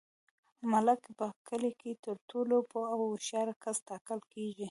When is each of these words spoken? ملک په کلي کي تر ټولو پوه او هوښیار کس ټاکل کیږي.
ملک 0.71 1.01
په 1.17 1.27
کلي 1.47 1.71
کي 1.81 1.91
تر 2.05 2.15
ټولو 2.29 2.57
پوه 2.71 2.87
او 2.93 2.99
هوښیار 3.09 3.47
کس 3.63 3.77
ټاکل 3.89 4.19
کیږي. 4.31 4.59